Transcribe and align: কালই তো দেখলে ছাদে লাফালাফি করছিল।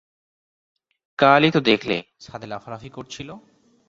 কালই 1.19 1.49
তো 1.51 1.59
দেখলে 1.61 1.97
ছাদে 2.19 2.47
লাফালাফি 2.47 2.89
করছিল। 2.89 3.29